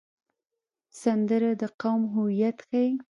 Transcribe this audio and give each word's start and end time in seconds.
سندره 1.01 1.51
د 1.61 1.63
قوم 1.81 2.01
هویت 2.15 2.57
ښيي 2.67 2.91